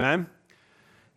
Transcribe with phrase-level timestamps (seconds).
[0.00, 0.30] Amen.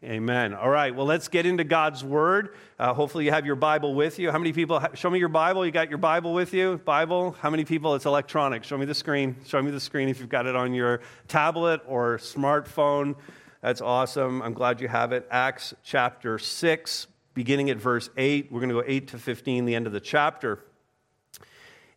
[0.03, 0.53] Amen.
[0.53, 2.54] All right, well, let's get into God's Word.
[2.78, 4.29] Uh, hopefully, you have your Bible with you.
[4.29, 5.66] How many people, show me your Bible?
[5.66, 6.82] You got your Bible with you?
[6.83, 7.33] Bible?
[7.40, 7.96] How many people?
[7.96, 8.65] It's electronic.
[8.65, 9.38] Show me the screen.
[9.46, 10.99] Show me the screen if you've got it on your
[11.29, 13.15] tablet or smartphone.
[13.61, 14.41] That's awesome.
[14.41, 15.25] I'm glad you have it.
[15.31, 18.52] Acts chapter 6, beginning at verse 8.
[18.52, 20.59] We're going to go 8 to 15, the end of the chapter.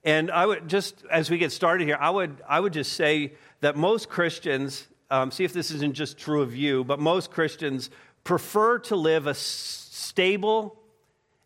[0.05, 3.33] And I would just, as we get started here, I would, I would just say
[3.59, 7.91] that most Christians, um, see if this isn't just true of you, but most Christians
[8.25, 10.79] prefer to live a stable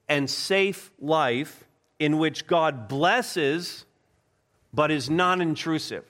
[0.09, 1.65] and safe life
[1.99, 3.85] in which God blesses
[4.73, 6.05] but is non intrusive.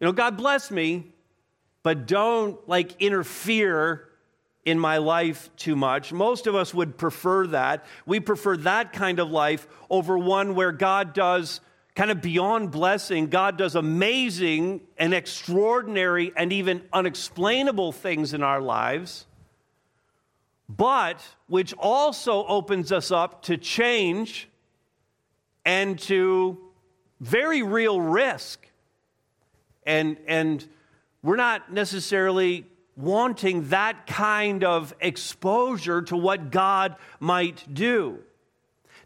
[0.00, 1.12] You know, God bless me,
[1.82, 4.08] but don't like interfere
[4.64, 6.12] in my life too much.
[6.12, 7.84] Most of us would prefer that.
[8.06, 11.60] We prefer that kind of life over one where God does
[11.94, 18.60] kind of beyond blessing, God does amazing and extraordinary and even unexplainable things in our
[18.60, 19.26] lives,
[20.68, 24.48] but which also opens us up to change
[25.64, 26.58] and to
[27.20, 28.66] very real risk.
[29.86, 30.66] And, and
[31.22, 32.66] we're not necessarily
[32.96, 38.18] wanting that kind of exposure to what God might do.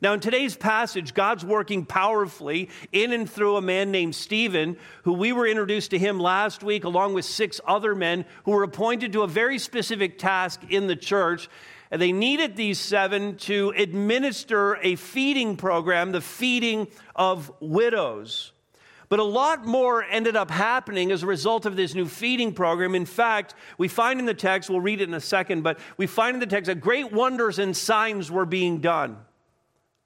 [0.00, 5.12] Now, in today's passage, God's working powerfully in and through a man named Stephen, who
[5.12, 9.12] we were introduced to him last week, along with six other men who were appointed
[9.14, 11.48] to a very specific task in the church.
[11.90, 18.52] And they needed these seven to administer a feeding program, the feeding of widows.
[19.08, 22.94] But a lot more ended up happening as a result of this new feeding program.
[22.94, 26.06] In fact, we find in the text, we'll read it in a second, but we
[26.06, 29.16] find in the text that great wonders and signs were being done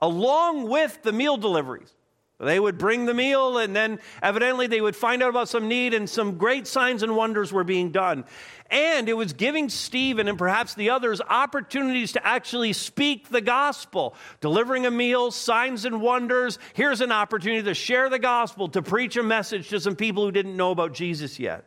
[0.02, 1.94] along with the meal deliveries.
[2.40, 5.94] They would bring the meal, and then evidently they would find out about some need,
[5.94, 8.24] and some great signs and wonders were being done.
[8.68, 14.16] And it was giving Stephen and perhaps the others opportunities to actually speak the gospel,
[14.40, 16.58] delivering a meal, signs and wonders.
[16.74, 20.32] Here's an opportunity to share the gospel, to preach a message to some people who
[20.32, 21.64] didn't know about Jesus yet.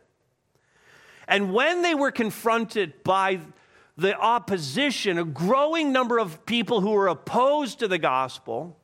[1.26, 3.40] And when they were confronted by
[3.96, 8.78] the opposition, a growing number of people who were opposed to the gospel,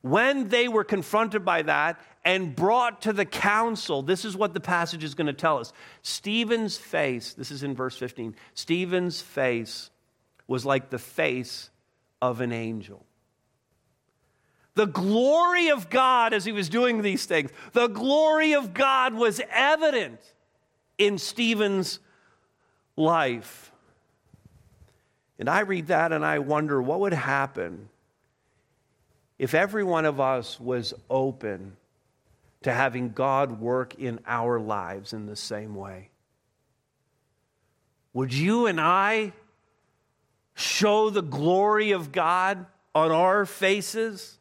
[0.00, 4.60] when they were confronted by that and brought to the council, this is what the
[4.60, 5.72] passage is going to tell us.
[6.02, 9.90] Stephen's face, this is in verse 15, Stephen's face
[10.46, 11.70] was like the face
[12.20, 13.04] of an angel.
[14.74, 19.40] The glory of God as he was doing these things, the glory of God was
[19.50, 20.20] evident
[20.96, 22.00] in Stephen's
[22.96, 23.71] life.
[25.38, 27.88] And I read that and I wonder what would happen
[29.38, 31.76] if every one of us was open
[32.62, 36.10] to having God work in our lives in the same way.
[38.12, 39.32] Would you and I
[40.54, 44.38] show the glory of God on our faces?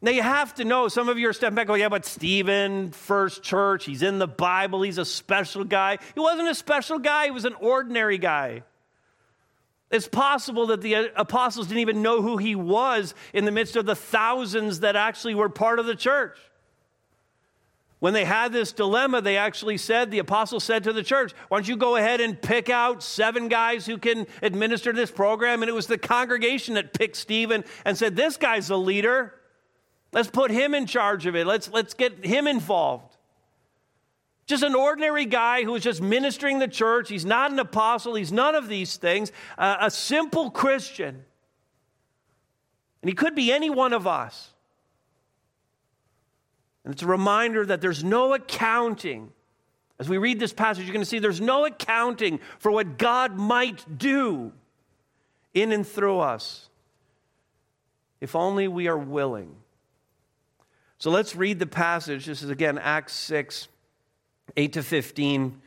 [0.00, 2.90] Now you have to know, some of you are stepping back, oh yeah, but Stephen,
[2.90, 5.98] first church, he's in the Bible, he's a special guy.
[6.14, 8.62] He wasn't a special guy, he was an ordinary guy.
[9.94, 13.86] It's possible that the apostles didn't even know who he was in the midst of
[13.86, 16.36] the thousands that actually were part of the church.
[18.00, 21.58] When they had this dilemma, they actually said, the apostles said to the church, Why
[21.58, 25.62] don't you go ahead and pick out seven guys who can administer this program?
[25.62, 29.32] And it was the congregation that picked Stephen and said, This guy's a leader.
[30.12, 31.46] Let's put him in charge of it.
[31.46, 33.13] Let's, let's get him involved.
[34.46, 37.08] Just an ordinary guy who was just ministering the church.
[37.08, 38.14] He's not an apostle.
[38.14, 39.32] He's none of these things.
[39.56, 41.24] Uh, a simple Christian.
[43.02, 44.50] And he could be any one of us.
[46.84, 49.32] And it's a reminder that there's no accounting.
[49.98, 53.36] As we read this passage, you're going to see there's no accounting for what God
[53.36, 54.52] might do
[55.54, 56.68] in and through us
[58.24, 59.54] if only we are willing.
[60.96, 62.24] So let's read the passage.
[62.24, 63.68] This is again Acts 6
[64.56, 65.60] 8 to 15.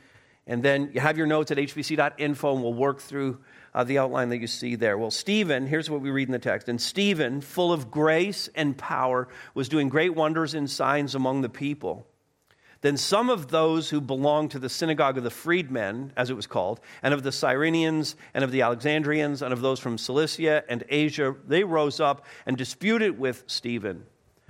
[0.47, 3.39] And then you have your notes at hbc.info, and we'll work through
[3.73, 4.97] uh, the outline that you see there.
[4.97, 6.69] Well, Stephen, here's what we read in the text.
[6.69, 11.49] And Stephen, full of grace and power, was doing great wonders and signs among the
[11.49, 12.07] people.
[12.81, 16.47] Then some of those who belonged to the synagogue of the freedmen, as it was
[16.47, 20.83] called, and of the Cyrenians, and of the Alexandrians, and of those from Cilicia and
[20.87, 24.05] Asia, they rose up and disputed with Stephen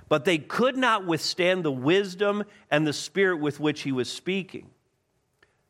[0.08, 4.70] but they could not withstand the wisdom and the spirit with which he was speaking.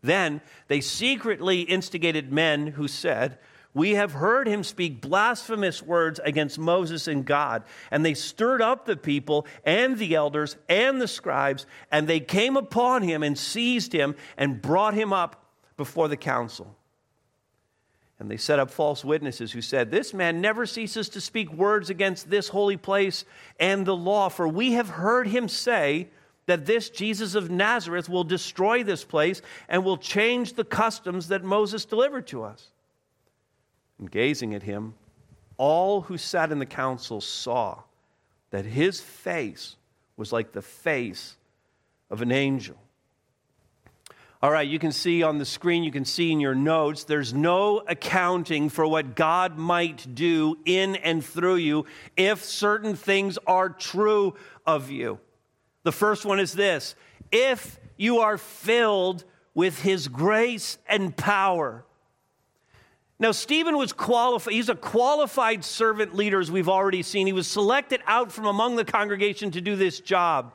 [0.00, 3.38] Then they secretly instigated men who said,
[3.74, 7.64] We have heard him speak blasphemous words against Moses and God.
[7.90, 12.56] And they stirred up the people and the elders and the scribes, and they came
[12.56, 15.44] upon him and seized him and brought him up
[15.76, 16.77] before the council.
[18.20, 21.88] And they set up false witnesses who said, This man never ceases to speak words
[21.88, 23.24] against this holy place
[23.60, 26.08] and the law, for we have heard him say,
[26.48, 31.44] that this Jesus of Nazareth will destroy this place and will change the customs that
[31.44, 32.68] Moses delivered to us.
[33.98, 34.94] And gazing at him,
[35.58, 37.82] all who sat in the council saw
[38.50, 39.76] that his face
[40.16, 41.36] was like the face
[42.08, 42.76] of an angel.
[44.40, 47.34] All right, you can see on the screen, you can see in your notes, there's
[47.34, 51.86] no accounting for what God might do in and through you
[52.16, 55.18] if certain things are true of you.
[55.82, 56.94] The first one is this
[57.32, 59.24] if you are filled
[59.54, 61.84] with his grace and power.
[63.18, 67.26] Now, Stephen was qualified, he's a qualified servant leader, as we've already seen.
[67.26, 70.54] He was selected out from among the congregation to do this job,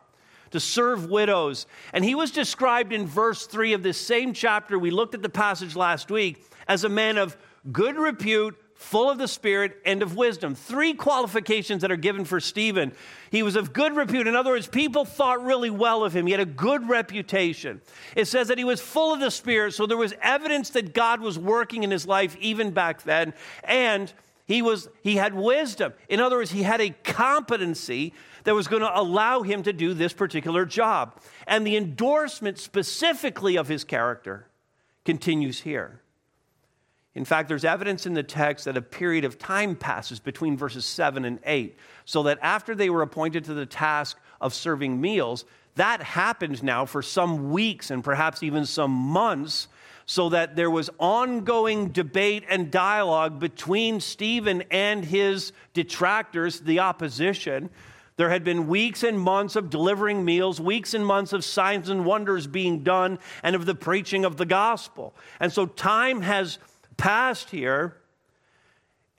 [0.53, 1.65] to serve widows.
[1.93, 4.79] And he was described in verse 3 of this same chapter.
[4.79, 7.35] We looked at the passage last week as a man of
[7.71, 10.53] good repute, full of the Spirit, and of wisdom.
[10.53, 12.91] Three qualifications that are given for Stephen.
[13.31, 14.27] He was of good repute.
[14.27, 16.27] In other words, people thought really well of him.
[16.27, 17.81] He had a good reputation.
[18.15, 21.19] It says that he was full of the Spirit, so there was evidence that God
[21.19, 23.33] was working in his life even back then.
[23.63, 24.13] And
[24.45, 25.93] he, was, he had wisdom.
[26.09, 29.93] In other words, he had a competency that was going to allow him to do
[29.93, 31.19] this particular job.
[31.47, 34.47] And the endorsement specifically of his character
[35.05, 36.01] continues here.
[37.15, 40.83] In fact, there's evidence in the text that a period of time passes between verses
[40.85, 45.45] 7 and 8, so that after they were appointed to the task of serving meals,
[45.75, 49.67] that happened now for some weeks and perhaps even some months,
[50.05, 57.69] so that there was ongoing debate and dialogue between Stephen and his detractors, the opposition.
[58.15, 62.05] There had been weeks and months of delivering meals, weeks and months of signs and
[62.05, 65.15] wonders being done, and of the preaching of the gospel.
[65.39, 66.59] And so time has
[66.97, 67.97] passed here,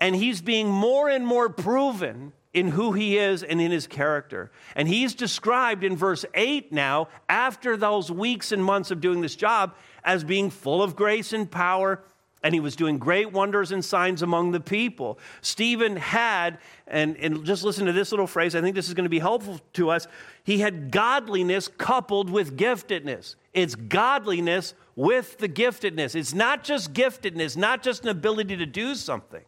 [0.00, 4.52] and he's being more and more proven in who he is and in his character.
[4.76, 9.34] And he's described in verse 8 now, after those weeks and months of doing this
[9.34, 9.74] job,
[10.04, 12.00] as being full of grace and power.
[12.44, 15.18] And he was doing great wonders and signs among the people.
[15.40, 19.06] Stephen had, and, and just listen to this little phrase, I think this is going
[19.06, 20.06] to be helpful to us.
[20.44, 23.34] He had godliness coupled with giftedness.
[23.54, 26.14] It's godliness with the giftedness.
[26.14, 29.42] It's not just giftedness, not just an ability to do something,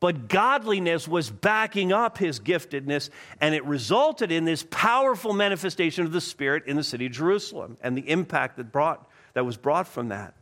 [0.00, 3.10] but godliness was backing up his giftedness,
[3.42, 7.76] and it resulted in this powerful manifestation of the Spirit in the city of Jerusalem
[7.82, 10.34] and the impact that, brought, that was brought from that.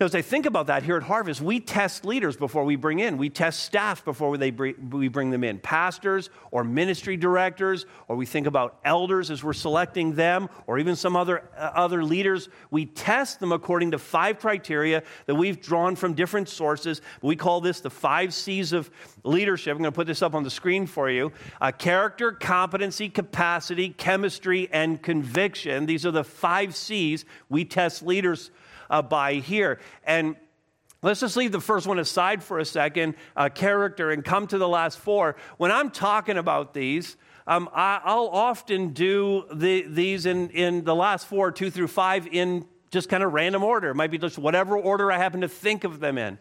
[0.00, 3.00] Now, as I think about that here at Harvest, we test leaders before we bring
[3.00, 3.18] in.
[3.18, 5.58] We test staff before they we bring them in.
[5.58, 10.96] Pastors or ministry directors, or we think about elders as we're selecting them, or even
[10.96, 12.48] some other, uh, other leaders.
[12.70, 17.02] We test them according to five criteria that we've drawn from different sources.
[17.20, 18.90] We call this the five C's of
[19.22, 19.72] leadership.
[19.72, 21.30] I'm going to put this up on the screen for you
[21.60, 25.84] uh, character, competency, capacity, chemistry, and conviction.
[25.84, 28.50] These are the five C's we test leaders
[28.90, 29.78] uh, by here.
[30.04, 30.36] And
[31.02, 34.58] Let's just leave the first one aside for a second, uh, character, and come to
[34.58, 35.34] the last four.
[35.56, 37.16] When I'm talking about these,
[37.46, 42.26] um, I, will often do the, these in, in the last four, two through five,
[42.26, 43.88] in just kind of random order.
[43.88, 46.38] It might be just whatever order I happen to think of them in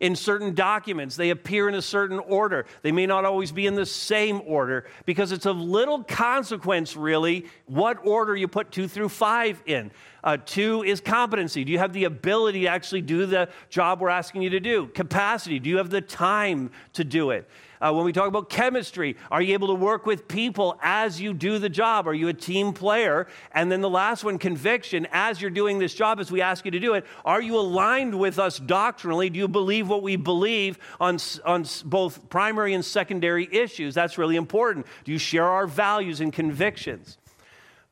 [0.00, 1.16] in certain documents.
[1.16, 2.66] They appear in a certain order.
[2.82, 7.46] They may not always be in the same order because it's of little consequence, really,
[7.66, 9.90] what order you put two through five in.
[10.22, 11.64] Uh, two is competency.
[11.64, 14.88] Do you have the ability to actually do the job we're asking you to do?
[14.88, 15.58] Capacity.
[15.58, 17.48] Do you have the time to do it?
[17.80, 21.34] Uh, when we talk about chemistry, are you able to work with people as you
[21.34, 22.08] do the job?
[22.08, 23.26] Are you a team player?
[23.52, 26.70] And then the last one, conviction, as you're doing this job, as we ask you
[26.70, 29.30] to do it, are you aligned with us doctrinally?
[29.30, 33.94] Do you believe what we believe on, on both primary and secondary issues?
[33.94, 34.86] That's really important.
[35.04, 37.18] Do you share our values and convictions?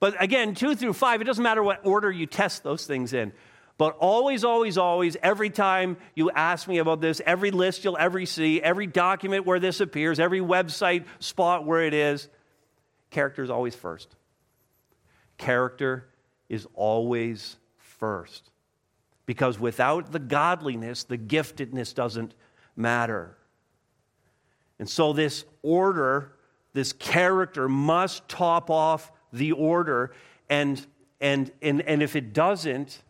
[0.00, 3.32] But again, two through five, it doesn't matter what order you test those things in.
[3.76, 8.24] But always, always, always, every time you ask me about this, every list you'll ever
[8.24, 12.28] see, every document where this appears, every website spot where it is,
[13.10, 14.14] character is always first.
[15.38, 16.08] Character
[16.48, 18.50] is always first.
[19.26, 22.34] Because without the godliness, the giftedness doesn't
[22.76, 23.36] matter.
[24.78, 26.32] And so, this order,
[26.74, 30.12] this character must top off the order.
[30.48, 30.84] And,
[31.20, 33.02] and, and, and if it doesn't,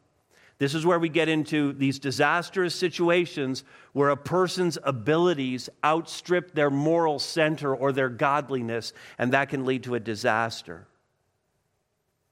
[0.58, 6.70] This is where we get into these disastrous situations where a person's abilities outstrip their
[6.70, 10.87] moral center or their godliness, and that can lead to a disaster.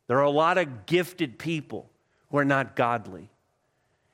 [0.06, 1.90] There are a lot of gifted people
[2.30, 3.28] who are not godly,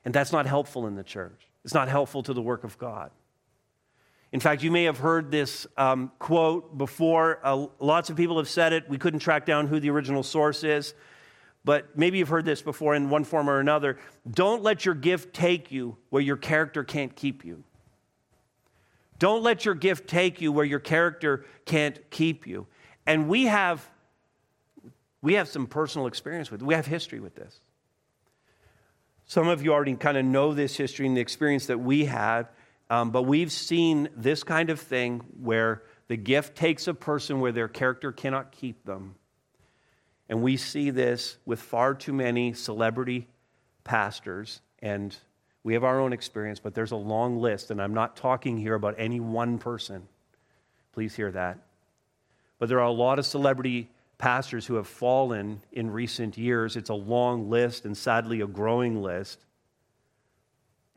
[0.03, 1.47] and that's not helpful in the church.
[1.63, 3.11] It's not helpful to the work of God.
[4.31, 7.39] In fact, you may have heard this um, quote before.
[7.43, 8.87] Uh, lots of people have said it.
[8.87, 10.93] We couldn't track down who the original source is
[11.69, 13.99] but maybe you've heard this before in one form or another.
[14.27, 17.63] Don't let your gift take you where your character can't keep you.
[19.19, 22.65] Don't let your gift take you where your character can't keep you.
[23.05, 23.87] And we have
[25.21, 26.65] we have some personal experience with it.
[26.65, 27.59] We have history with this.
[29.27, 32.49] Some of you already kind of know this history and the experience that we have,
[32.89, 37.51] um, but we've seen this kind of thing where the gift takes a person where
[37.51, 39.13] their character cannot keep them
[40.29, 43.27] and we see this with far too many celebrity
[43.83, 45.17] pastors, and
[45.63, 48.75] we have our own experience, but there's a long list, and I'm not talking here
[48.75, 50.07] about any one person.
[50.93, 51.57] Please hear that.
[52.59, 56.75] But there are a lot of celebrity pastors who have fallen in recent years.
[56.75, 59.45] It's a long list, and sadly, a growing list.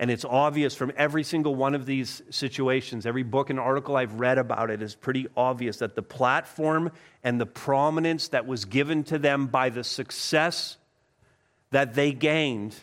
[0.02, 4.14] And it's obvious from every single one of these situations, every book and article I've
[4.14, 6.90] read about it is pretty obvious that the platform
[7.22, 10.76] and the prominence that was given to them by the success
[11.70, 12.74] that they gained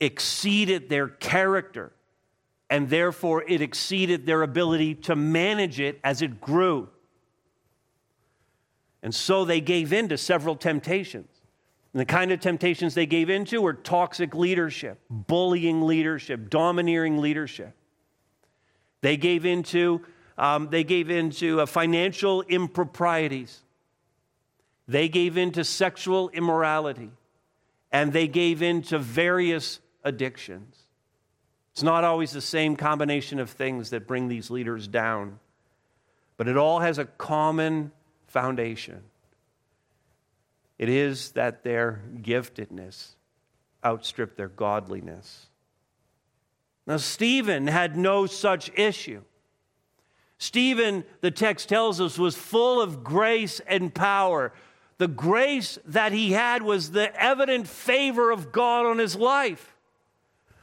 [0.00, 1.92] exceeded their character.
[2.68, 6.88] And therefore, it exceeded their ability to manage it as it grew.
[9.04, 11.33] And so they gave in to several temptations.
[11.94, 17.72] And the kind of temptations they gave into were toxic leadership, bullying leadership, domineering leadership.
[19.00, 20.04] They gave into,
[20.36, 23.62] um, they gave into uh, financial improprieties.
[24.88, 27.10] They gave into sexual immorality.
[27.92, 30.76] And they gave into various addictions.
[31.70, 35.38] It's not always the same combination of things that bring these leaders down,
[36.36, 37.92] but it all has a common
[38.26, 39.02] foundation.
[40.78, 43.14] It is that their giftedness
[43.84, 45.46] outstripped their godliness.
[46.86, 49.22] Now, Stephen had no such issue.
[50.38, 54.52] Stephen, the text tells us, was full of grace and power.
[54.98, 59.74] The grace that he had was the evident favor of God on his life.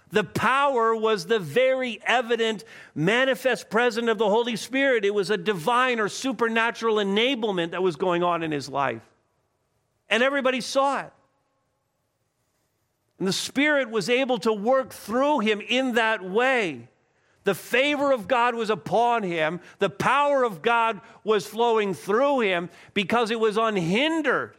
[0.10, 5.06] The power was the very evident, manifest presence of the Holy Spirit.
[5.06, 9.11] It was a divine or supernatural enablement that was going on in his life
[10.12, 11.12] and everybody saw it.
[13.18, 16.90] And the Spirit was able to work through him in that way.
[17.44, 22.70] The favor of God was upon him, the power of God was flowing through him
[22.94, 24.56] because it was unhindered,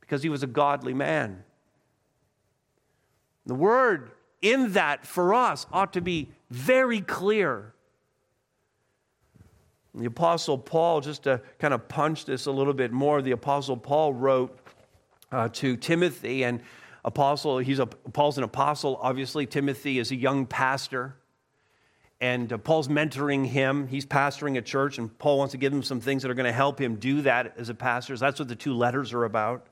[0.00, 1.42] because he was a godly man.
[3.46, 4.10] The word
[4.42, 7.72] in that for us ought to be very clear.
[9.96, 13.78] The Apostle Paul, just to kind of punch this a little bit more, the Apostle
[13.78, 14.58] Paul wrote
[15.32, 16.60] uh, to Timothy, and
[17.04, 18.98] Apostle, he's a, Paul's an apostle.
[19.00, 21.16] Obviously, Timothy is a young pastor,
[22.20, 23.86] and uh, Paul's mentoring him.
[23.86, 26.46] He's pastoring a church, and Paul wants to give him some things that are going
[26.46, 28.16] to help him do that as a pastor.
[28.16, 29.68] So that's what the two letters are about.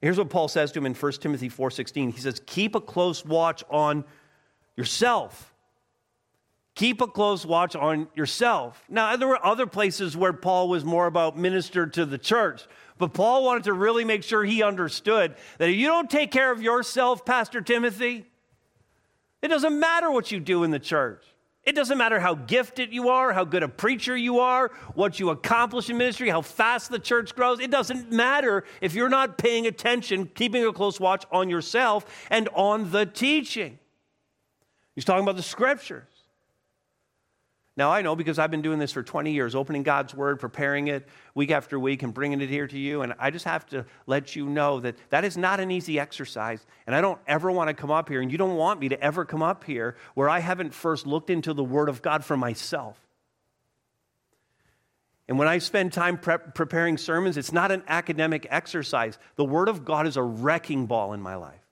[0.00, 2.12] Here's what Paul says to him in 1 Timothy 4:16.
[2.12, 4.04] He says, "Keep a close watch on
[4.76, 5.53] yourself."
[6.74, 8.82] Keep a close watch on yourself.
[8.88, 12.66] Now, there were other places where Paul was more about minister to the church,
[12.98, 16.50] but Paul wanted to really make sure he understood that if you don't take care
[16.50, 18.26] of yourself, Pastor Timothy,
[19.40, 21.24] it doesn't matter what you do in the church.
[21.62, 25.30] It doesn't matter how gifted you are, how good a preacher you are, what you
[25.30, 27.58] accomplish in ministry, how fast the church grows.
[27.60, 32.48] It doesn't matter if you're not paying attention, keeping a close watch on yourself and
[32.54, 33.78] on the teaching.
[34.94, 36.13] He's talking about the scriptures.
[37.76, 40.86] Now, I know because I've been doing this for 20 years, opening God's Word, preparing
[40.86, 43.02] it week after week, and bringing it here to you.
[43.02, 46.64] And I just have to let you know that that is not an easy exercise.
[46.86, 49.00] And I don't ever want to come up here, and you don't want me to
[49.02, 52.36] ever come up here where I haven't first looked into the Word of God for
[52.36, 52.96] myself.
[55.26, 59.18] And when I spend time preparing sermons, it's not an academic exercise.
[59.34, 61.66] The Word of God is a wrecking ball in my life.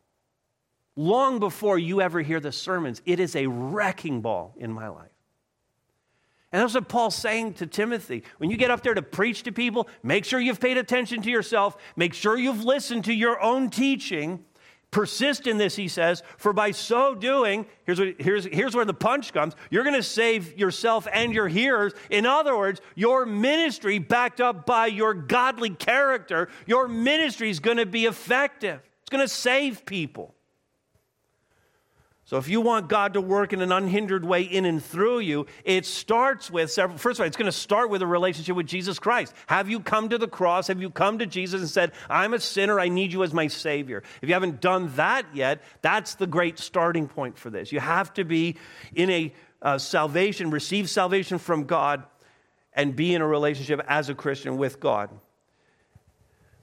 [0.97, 5.11] Long before you ever hear the sermons, it is a wrecking ball in my life.
[6.53, 8.25] And that's what Paul's saying to Timothy.
[8.39, 11.31] When you get up there to preach to people, make sure you've paid attention to
[11.31, 14.45] yourself, make sure you've listened to your own teaching.
[14.91, 18.93] Persist in this, he says, for by so doing, here's, what, here's, here's where the
[18.93, 21.95] punch comes you're going to save yourself and your hearers.
[22.11, 27.79] In other words, your ministry, backed up by your godly character, your ministry is going
[27.79, 30.35] to be effective it's going to save people.
[32.33, 35.45] So, if you want God to work in an unhindered way in and through you,
[35.67, 36.97] it starts with several.
[36.97, 39.35] First of all, it's going to start with a relationship with Jesus Christ.
[39.49, 40.69] Have you come to the cross?
[40.69, 43.49] Have you come to Jesus and said, I'm a sinner, I need you as my
[43.49, 44.03] Savior?
[44.23, 47.71] If you haven't done that yet, that's the great starting point for this.
[47.71, 48.57] You have to be
[48.95, 52.03] in a uh, salvation, receive salvation from God,
[52.73, 55.11] and be in a relationship as a Christian with God.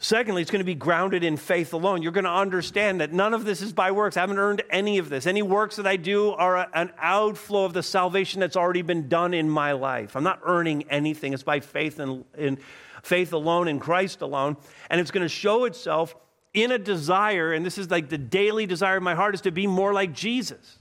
[0.01, 2.01] Secondly, it's going to be grounded in faith alone.
[2.01, 4.15] You're going to understand that none of this is by works.
[4.15, 5.27] I haven't earned any of this.
[5.27, 9.33] Any works that I do are an outflow of the salvation that's already been done
[9.33, 10.15] in my life.
[10.15, 11.33] I'm not earning anything.
[11.33, 12.59] It's by faith and in
[13.03, 14.55] faith alone in Christ alone.
[14.89, 16.15] And it's going to show itself
[16.53, 19.51] in a desire, and this is like the daily desire of my heart, is to
[19.51, 20.79] be more like Jesus.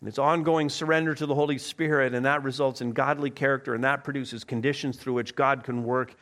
[0.00, 3.84] And it's ongoing surrender to the Holy Spirit, and that results in godly character, and
[3.84, 6.16] that produces conditions through which God can work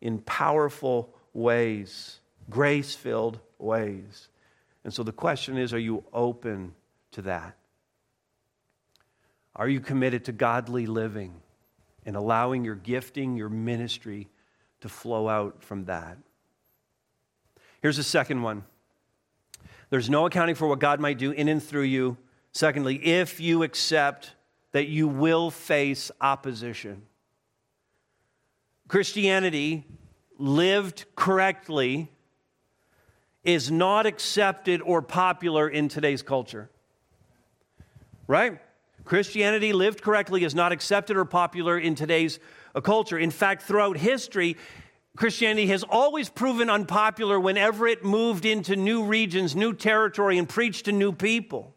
[0.00, 4.28] in powerful ways, grace filled ways.
[4.84, 6.74] And so the question is are you open
[7.12, 7.56] to that?
[9.56, 11.34] Are you committed to godly living
[12.06, 14.28] and allowing your gifting, your ministry
[14.80, 16.16] to flow out from that?
[17.82, 18.64] Here's the second one
[19.90, 22.16] there's no accounting for what God might do in and through you.
[22.52, 24.32] Secondly, if you accept
[24.72, 27.02] that you will face opposition.
[28.90, 29.84] Christianity,
[30.36, 32.10] lived correctly,
[33.44, 36.68] is not accepted or popular in today's culture.
[38.26, 38.58] Right?
[39.04, 42.40] Christianity lived correctly is not accepted or popular in today's
[42.74, 43.16] uh, culture.
[43.16, 44.56] In fact, throughout history,
[45.16, 50.86] Christianity has always proven unpopular whenever it moved into new regions, new territory, and preached
[50.86, 51.76] to new people.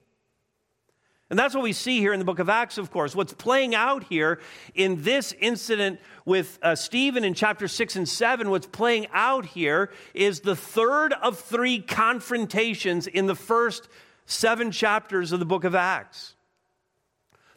[1.33, 3.15] And that's what we see here in the book of Acts, of course.
[3.15, 4.39] What's playing out here
[4.75, 9.89] in this incident with uh, Stephen in chapter 6 and 7, what's playing out here
[10.13, 13.89] is the third of three confrontations in the first
[14.27, 16.35] seven chapters of the book of Acts.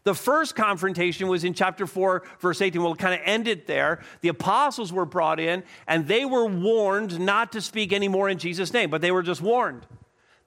[0.05, 2.83] The first confrontation was in chapter 4, verse 18.
[2.83, 4.01] We'll kind of end it there.
[4.23, 8.73] The apostles were brought in, and they were warned not to speak anymore in Jesus'
[8.73, 9.87] name, but they were just warned.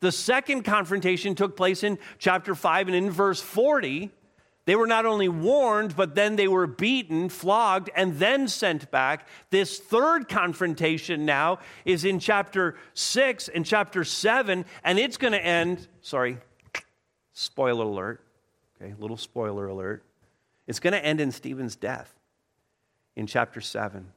[0.02, 4.12] The second confrontation took place in chapter 5 and in verse 40.
[4.66, 9.28] They were not only warned, but then they were beaten, flogged, and then sent back.
[9.50, 15.44] This third confrontation now is in chapter 6 and chapter 7, and it's going to
[15.44, 16.38] end, sorry,
[17.34, 18.22] spoiler alert,
[18.80, 20.04] okay, little spoiler alert.
[20.68, 22.14] It's going to end in Stephen's death
[23.16, 24.14] in chapter 7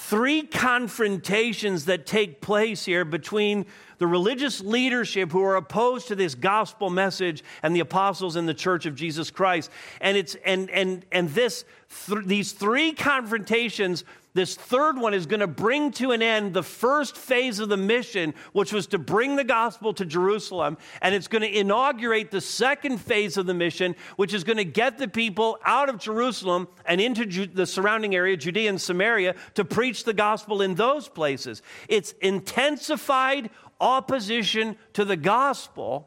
[0.00, 3.66] three confrontations that take place here between
[4.00, 8.54] the religious leadership who are opposed to this gospel message and the apostles in the
[8.54, 9.70] church of Jesus Christ.
[10.00, 11.64] And it's and and and this
[12.06, 16.62] th- these three confrontations this third one is going to bring to an end the
[16.62, 20.78] first phase of the mission, which was to bring the gospel to Jerusalem.
[21.02, 24.64] And it's going to inaugurate the second phase of the mission, which is going to
[24.64, 29.34] get the people out of Jerusalem and into Ju- the surrounding area, Judea and Samaria,
[29.54, 31.60] to preach the gospel in those places.
[31.88, 36.06] It's intensified opposition to the gospel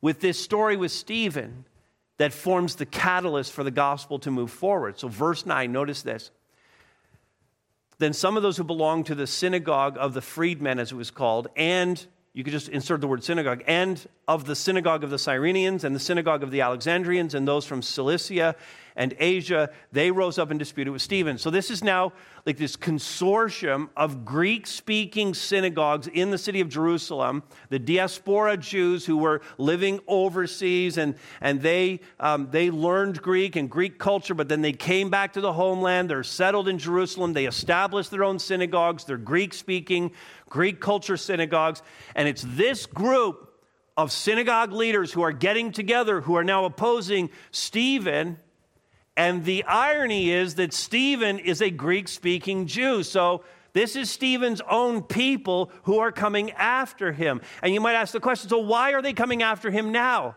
[0.00, 1.64] with this story with Stephen
[2.18, 4.98] that forms the catalyst for the gospel to move forward.
[4.98, 6.30] So, verse 9, notice this.
[7.98, 11.10] Then some of those who belonged to the synagogue of the freedmen, as it was
[11.10, 15.16] called, and you could just insert the word synagogue, and of the synagogue of the
[15.16, 18.54] Cyrenians and the synagogue of the Alexandrians and those from Cilicia
[18.96, 21.38] and Asia, they rose up and disputed with Stephen.
[21.38, 22.12] So this is now
[22.46, 29.06] like this consortium of Greek speaking synagogues in the city of Jerusalem, the diaspora Jews
[29.06, 34.48] who were living overseas and, and they, um, they learned Greek and Greek culture, but
[34.48, 36.10] then they came back to the homeland.
[36.10, 37.32] They're settled in Jerusalem.
[37.32, 39.04] They established their own synagogues.
[39.04, 40.12] They're Greek speaking,
[40.50, 41.82] Greek culture synagogues.
[42.14, 43.46] And it's this group
[43.96, 48.36] of synagogue leaders who are getting together, who are now opposing Stephen
[49.20, 53.02] and the irony is that Stephen is a Greek speaking Jew.
[53.02, 57.42] So this is Stephen's own people who are coming after him.
[57.62, 60.36] And you might ask the question so why are they coming after him now?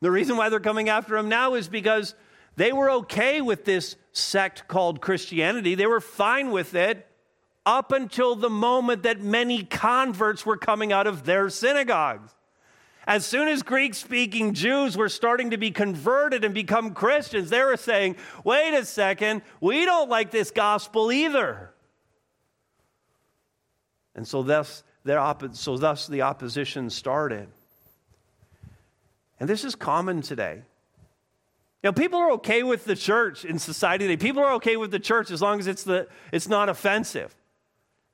[0.00, 2.14] The reason why they're coming after him now is because
[2.56, 5.74] they were okay with this sect called Christianity.
[5.74, 7.08] They were fine with it
[7.66, 12.34] up until the moment that many converts were coming out of their synagogues.
[13.06, 17.62] As soon as Greek speaking Jews were starting to be converted and become Christians, they
[17.62, 21.70] were saying, wait a second, we don't like this gospel either.
[24.14, 24.84] And so thus,
[25.52, 27.48] so thus the opposition started.
[29.38, 30.62] And this is common today.
[31.82, 34.16] You know, people are okay with the church in society today.
[34.16, 37.34] People are okay with the church as long as it's, the, it's not offensive.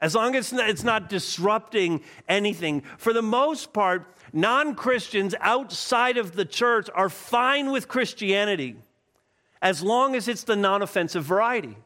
[0.00, 2.82] As long as it's not disrupting anything.
[2.96, 8.76] For the most part, non Christians outside of the church are fine with Christianity
[9.62, 11.76] as long as it's the non offensive variety.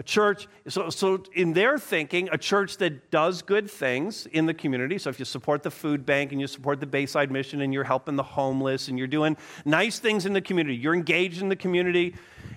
[0.00, 4.54] A church, so, so in their thinking, a church that does good things in the
[4.54, 4.96] community.
[4.96, 7.84] So if you support the food bank and you support the Bayside Mission and you're
[7.84, 9.36] helping the homeless and you're doing
[9.66, 12.14] nice things in the community, you're engaged in the community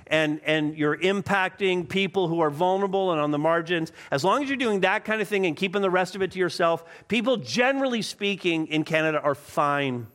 [0.08, 4.48] and, and you're impacting people who are vulnerable and on the margins, as long as
[4.48, 7.36] you're doing that kind of thing and keeping the rest of it to yourself, people
[7.36, 10.08] generally speaking in Canada are fine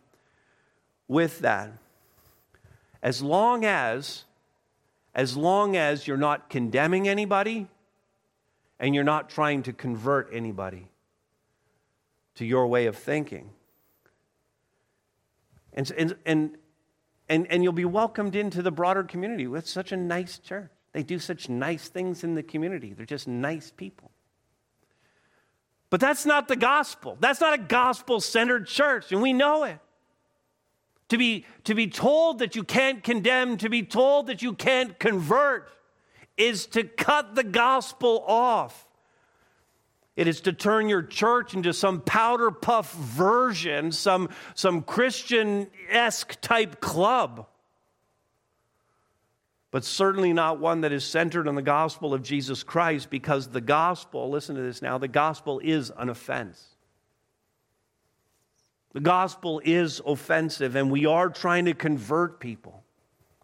[1.09, 1.73] with that.
[3.03, 4.25] As long as
[5.15, 7.67] as long as you're not condemning anybody
[8.79, 10.89] and you're not trying to convert anybody
[12.37, 13.51] to your way of thinking.
[15.73, 16.57] And, and, and,
[17.29, 20.71] and, and you'll be welcomed into the broader community with such a nice church.
[20.93, 24.11] They do such nice things in the community, they're just nice people.
[25.91, 27.17] But that's not the gospel.
[27.19, 29.79] That's not a gospel centered church, and we know it.
[31.09, 34.99] To be, to be told that you can't condemn, to be told that you can't
[34.99, 35.71] convert,
[36.37, 38.89] is to cut the gospel off.
[40.17, 46.41] It is to turn your church into some powder puff version, some, some Christian esque
[46.41, 47.47] type club,
[49.71, 53.61] but certainly not one that is centered on the gospel of Jesus Christ because the
[53.61, 56.75] gospel, listen to this now, the gospel is an offense.
[58.93, 62.85] The gospel is offensive, and we are trying to convert people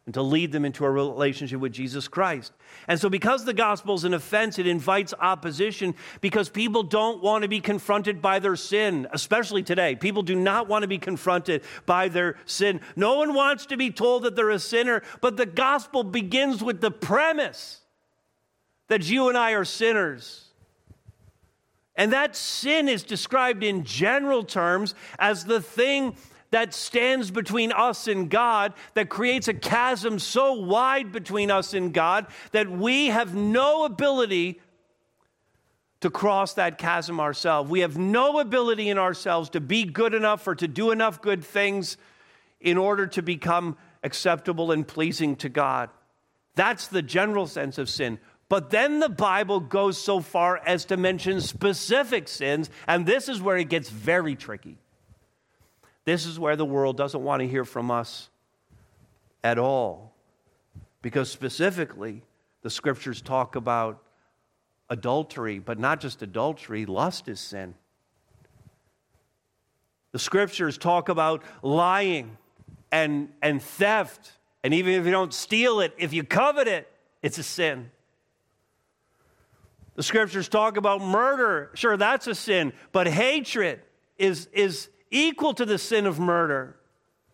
[0.07, 2.53] and to lead them into a relationship with Jesus Christ.
[2.89, 7.43] And so, because the gospel is an offense, it invites opposition because people don't want
[7.43, 9.97] to be confronted by their sin, especially today.
[9.97, 12.81] People do not want to be confronted by their sin.
[12.97, 16.83] No one wants to be told that they're a sinner, but the gospel begins with
[16.83, 17.81] the premise
[18.89, 20.44] that you and I are sinners.
[21.97, 26.17] And that sin is described in general terms as the thing
[26.51, 31.93] that stands between us and God, that creates a chasm so wide between us and
[31.93, 34.61] God that we have no ability
[36.01, 37.71] to cross that chasm ourselves.
[37.71, 41.43] We have no ability in ourselves to be good enough or to do enough good
[41.43, 41.97] things
[42.61, 45.91] in order to become acceptable and pleasing to God.
[46.57, 48.19] That's the general sense of sin.
[48.49, 53.41] But then the Bible goes so far as to mention specific sins, and this is
[53.41, 54.77] where it gets very tricky.
[56.05, 58.29] This is where the world doesn't want to hear from us
[59.43, 60.13] at all.
[61.01, 62.23] Because specifically,
[62.63, 64.03] the scriptures talk about
[64.91, 67.75] adultery, but not just adultery, lust is sin.
[70.13, 72.37] The scriptures talk about lying
[72.93, 76.91] and, and theft, and even if you don't steal it, if you covet it,
[77.23, 77.91] it's a sin.
[79.95, 81.71] The scriptures talk about murder.
[81.75, 83.81] Sure, that's a sin, but hatred
[84.19, 86.77] is, is equal to the sin of murder.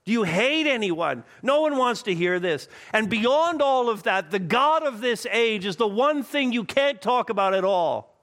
[0.04, 1.24] Do you hate anyone?
[1.42, 2.68] No one wants to hear this.
[2.92, 6.64] And beyond all of that, the God of this age is the one thing you
[6.64, 8.14] can't talk about at all.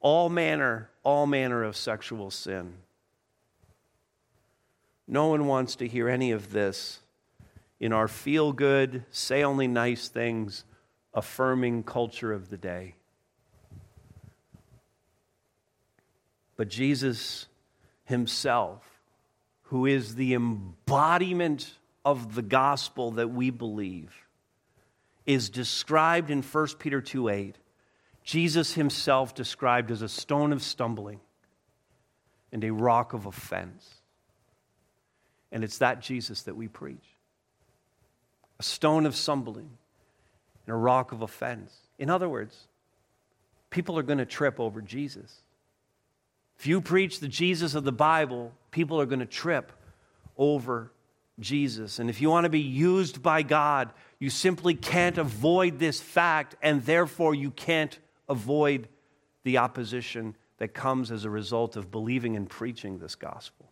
[0.00, 2.74] All manner, all manner of sexual sin.
[5.06, 7.00] No one wants to hear any of this
[7.80, 10.64] in our feel good, say only nice things
[11.18, 12.94] affirming culture of the day.
[16.56, 17.46] But Jesus
[18.04, 18.82] himself,
[19.62, 24.14] who is the embodiment of the gospel that we believe,
[25.26, 27.56] is described in 1 Peter 2 8.
[28.22, 31.20] Jesus himself described as a stone of stumbling
[32.52, 33.88] and a rock of offense.
[35.50, 37.04] And it's that Jesus that we preach.
[38.60, 39.70] A stone of stumbling
[40.68, 41.74] and a rock of offense.
[41.98, 42.66] In other words,
[43.70, 45.40] people are going to trip over Jesus.
[46.58, 49.72] If you preach the Jesus of the Bible, people are going to trip
[50.36, 50.92] over
[51.40, 51.98] Jesus.
[51.98, 56.54] And if you want to be used by God, you simply can't avoid this fact,
[56.60, 58.88] and therefore you can't avoid
[59.44, 63.70] the opposition that comes as a result of believing and preaching this gospel.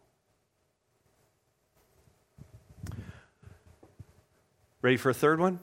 [4.81, 5.61] Ready for a third one?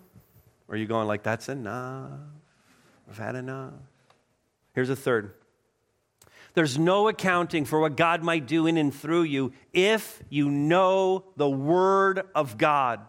[0.67, 2.12] Or are you going like, that's enough?
[3.10, 3.73] I've had enough.
[4.73, 5.34] Here's a third.
[6.54, 11.26] There's no accounting for what God might do in and through you if you know
[11.36, 13.02] the Word of God.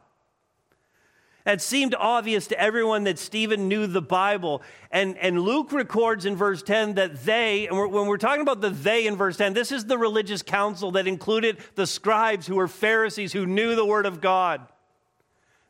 [1.47, 4.63] It seemed obvious to everyone that Stephen knew the Bible.
[4.91, 8.63] And, and Luke records in verse 10 that they, and we're, when we're talking about
[8.63, 12.55] the they in verse 10, this is the religious council that included the scribes who
[12.55, 14.67] were Pharisees who knew the Word of God.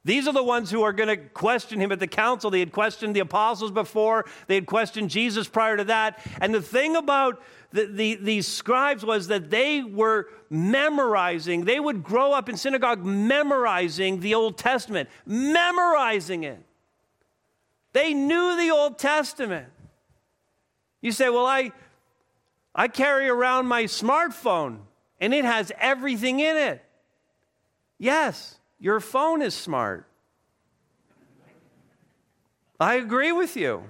[0.05, 2.51] These are the ones who are going to question him at the council.
[2.51, 6.21] They had questioned the apostles before, they had questioned Jesus prior to that.
[6.41, 12.03] And the thing about the, the, these scribes was that they were memorizing, they would
[12.03, 16.61] grow up in synagogue memorizing the Old Testament, memorizing it.
[17.95, 19.69] They knew the Old Testament.
[21.01, 21.73] You say, Well, I,
[22.75, 24.79] I carry around my smartphone
[25.21, 26.85] and it has everything in it.
[27.99, 30.07] Yes, your phone is smart.
[32.79, 33.85] I agree with you.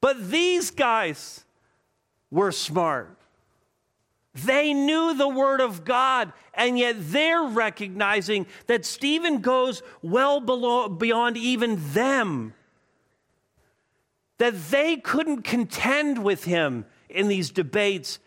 [0.00, 1.44] But these guys
[2.30, 3.16] were smart.
[4.34, 10.88] They knew the Word of God, and yet they're recognizing that Stephen goes well below,
[10.88, 12.54] beyond even them.
[14.38, 18.20] That they couldn't contend with him in these debates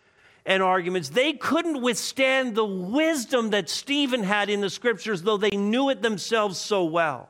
[0.46, 1.10] and arguments.
[1.10, 6.02] They couldn't withstand the wisdom that Stephen had in the scriptures, though they knew it
[6.02, 7.30] themselves so well.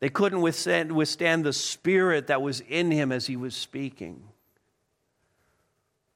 [0.00, 4.22] They couldn't withstand, withstand the spirit that was in him as he was speaking.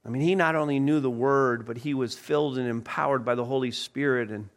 [0.05, 3.35] I mean, he not only knew the word, but he was filled and empowered by
[3.35, 4.49] the Holy Spirit, and,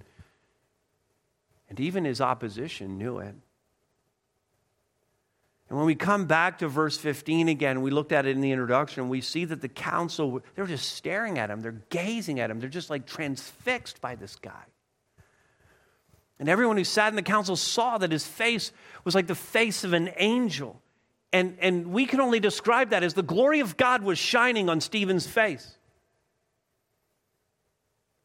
[1.69, 3.36] and even his opposition knew it.
[5.71, 8.51] And when we come back to verse 15 again, we looked at it in the
[8.51, 12.51] introduction, and we see that the council, they're just staring at him, they're gazing at
[12.51, 14.65] him, they're just like transfixed by this guy.
[16.39, 18.73] And everyone who sat in the council saw that his face
[19.05, 20.81] was like the face of an angel.
[21.31, 24.81] And, and we can only describe that as the glory of God was shining on
[24.81, 25.77] Stephen's face.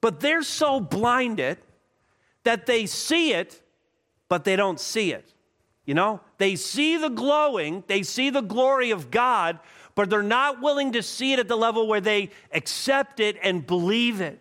[0.00, 1.58] But they're so blinded
[2.42, 3.62] that they see it,
[4.28, 5.32] but they don't see it.
[5.86, 9.60] You know, they see the glowing, they see the glory of God,
[9.94, 13.66] but they're not willing to see it at the level where they accept it and
[13.66, 14.40] believe it.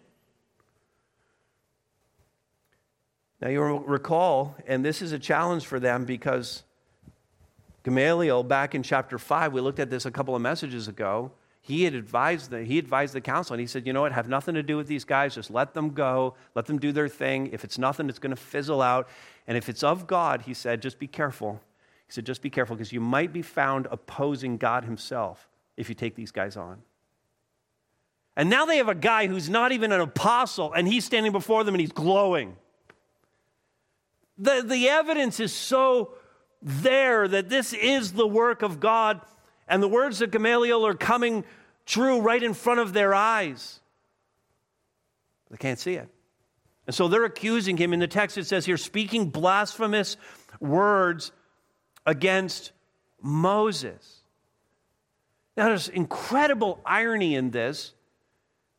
[3.39, 6.63] Now, you'll recall, and this is a challenge for them because
[7.83, 11.31] Gamaliel, back in chapter 5, we looked at this a couple of messages ago.
[11.65, 14.11] He had advised the, he advised the council, and he said, You know what?
[14.11, 15.33] Have nothing to do with these guys.
[15.33, 16.35] Just let them go.
[16.53, 17.49] Let them do their thing.
[17.51, 19.09] If it's nothing, it's going to fizzle out.
[19.47, 21.59] And if it's of God, he said, just be careful.
[22.05, 25.95] He said, just be careful because you might be found opposing God himself if you
[25.95, 26.83] take these guys on.
[28.35, 31.63] And now they have a guy who's not even an apostle, and he's standing before
[31.63, 32.57] them and he's glowing.
[34.37, 36.11] The, the evidence is so
[36.61, 39.21] there that this is the work of God,
[39.67, 41.43] and the words of Gamaliel are coming
[41.85, 43.79] true right in front of their eyes.
[45.49, 46.09] They can't see it.
[46.87, 47.93] And so they're accusing him.
[47.93, 50.17] In the text, it says here, speaking blasphemous
[50.59, 51.31] words
[52.05, 52.71] against
[53.21, 54.21] Moses.
[55.57, 57.94] Now, there's incredible irony in this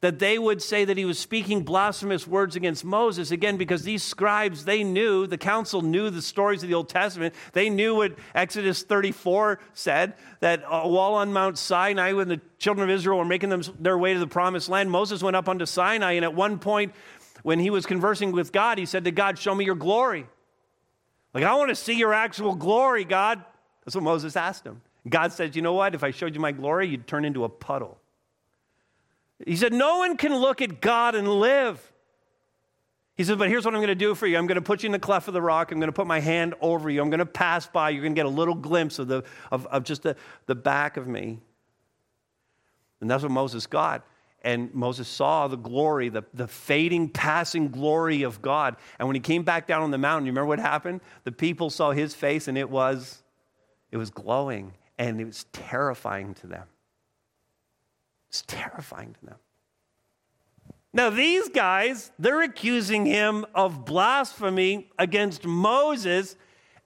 [0.03, 4.03] that they would say that he was speaking blasphemous words against Moses, again, because these
[4.03, 7.35] scribes, they knew, the council knew the stories of the Old Testament.
[7.55, 12.95] They knew what Exodus 34 said, that while on Mount Sinai, when the children of
[12.95, 16.13] Israel were making them, their way to the promised land, Moses went up onto Sinai,
[16.13, 16.93] and at one point,
[17.43, 20.27] when he was conversing with God, he said to God, Show me your glory.
[21.33, 23.43] Like, I want to see your actual glory, God.
[23.85, 24.83] That's what Moses asked him.
[25.09, 25.95] God said, You know what?
[25.95, 27.99] If I showed you my glory, you'd turn into a puddle.
[29.45, 31.93] He said, No one can look at God and live.
[33.17, 34.39] He said, But here's what I'm going to do for you.
[34.39, 35.73] I'm going to put you in the cleft of the rock.
[35.73, 37.03] I'm going to put my hand over you.
[37.03, 37.91] I'm going to pass by.
[37.91, 40.97] You're going to get a little glimpse of, the, of, of just the, the back
[40.97, 41.41] of me.
[43.01, 44.05] And that's what Moses got
[44.47, 48.77] and Moses saw the glory, the, the fading, passing glory of God.
[48.99, 51.01] And when he came back down on the mountain, you remember what happened?
[51.25, 53.25] The people saw his face and it was,
[53.91, 56.63] it was glowing and it was terrifying to them.
[58.29, 59.39] It's terrifying to them.
[60.93, 66.37] Now, these guys, they're accusing him of blasphemy against Moses,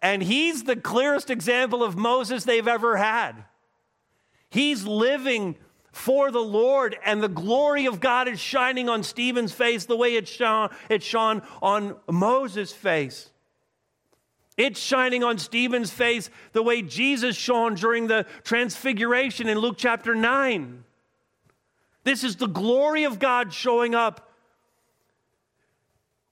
[0.03, 3.45] and he's the clearest example of Moses they've ever had.
[4.51, 5.55] He's living
[5.93, 10.17] for the Lord, and the glory of God is shining on Stephen's face the way
[10.17, 13.31] it shone, it shone on Moses' face.
[14.57, 20.15] It's shining on Stephen's face the way Jesus shone during the transfiguration in Luke chapter
[20.15, 20.85] 9.
[22.05, 24.31] This is the glory of God showing up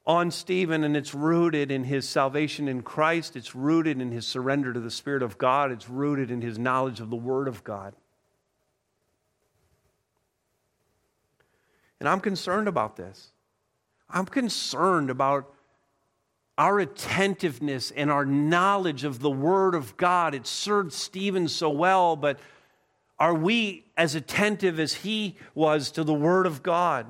[0.07, 3.37] on Stephen, and it's rooted in his salvation in Christ.
[3.37, 5.70] It's rooted in his surrender to the Spirit of God.
[5.70, 7.94] It's rooted in his knowledge of the Word of God.
[12.00, 13.33] And I'm concerned about this.
[14.09, 15.52] I'm concerned about
[16.57, 20.35] our attentiveness and our knowledge of the Word of God.
[20.35, 22.40] It served Stephen so well, but
[23.18, 27.07] are we as attentive as he was to the Word of God?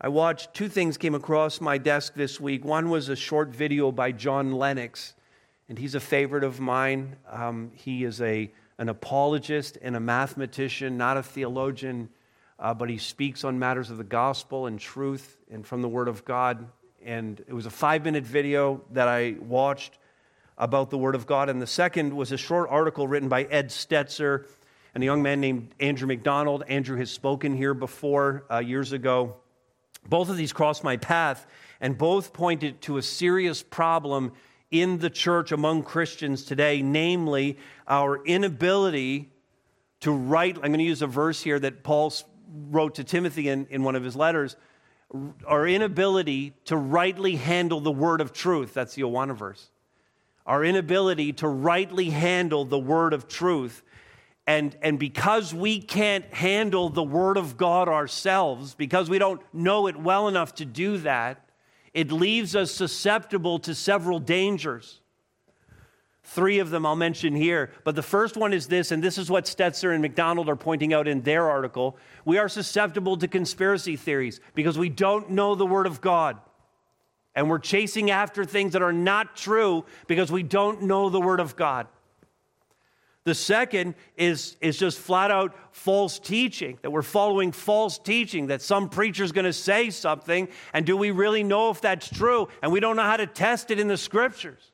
[0.00, 2.64] I watched two things came across my desk this week.
[2.64, 5.14] One was a short video by John Lennox,
[5.68, 7.16] and he's a favorite of mine.
[7.28, 12.10] Um, he is a, an apologist and a mathematician, not a theologian,
[12.60, 16.08] uh, but he speaks on matters of the gospel and truth and from the Word
[16.08, 16.68] of God.
[17.04, 19.98] And it was a five minute video that I watched
[20.58, 21.48] about the Word of God.
[21.48, 24.46] And the second was a short article written by Ed Stetzer
[24.94, 26.64] and a young man named Andrew McDonald.
[26.68, 29.36] Andrew has spoken here before uh, years ago.
[30.08, 31.46] Both of these crossed my path,
[31.80, 34.32] and both pointed to a serious problem
[34.70, 39.30] in the church among Christians today, namely our inability
[40.00, 40.56] to write.
[40.56, 42.12] I'm going to use a verse here that Paul
[42.70, 44.56] wrote to Timothy in, in one of his letters
[45.46, 48.74] our inability to rightly handle the word of truth.
[48.74, 49.70] That's the Awana verse.
[50.48, 53.84] Our inability to rightly handle the word of truth.
[54.48, 59.88] And, and because we can't handle the Word of God ourselves, because we don't know
[59.88, 61.50] it well enough to do that,
[61.92, 65.02] it leaves us susceptible to several dangers.
[66.22, 67.72] Three of them I'll mention here.
[67.84, 70.94] But the first one is this, and this is what Stetzer and McDonald are pointing
[70.94, 71.98] out in their article.
[72.24, 76.38] We are susceptible to conspiracy theories because we don't know the Word of God.
[77.34, 81.40] And we're chasing after things that are not true because we don't know the Word
[81.40, 81.86] of God.
[83.24, 88.62] The second is, is just flat out false teaching, that we're following false teaching, that
[88.62, 92.48] some preacher's going to say something, and do we really know if that's true?
[92.62, 94.67] And we don't know how to test it in the scriptures.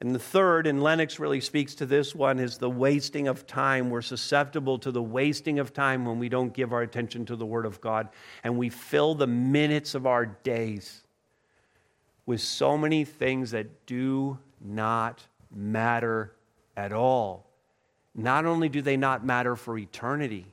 [0.00, 3.90] And the third, and Lennox really speaks to this one, is the wasting of time.
[3.90, 7.46] We're susceptible to the wasting of time when we don't give our attention to the
[7.46, 8.08] Word of God,
[8.42, 11.02] and we fill the minutes of our days
[12.26, 15.22] with so many things that do not
[15.54, 16.34] matter
[16.76, 17.50] at all.
[18.14, 20.46] Not only do they not matter for eternity,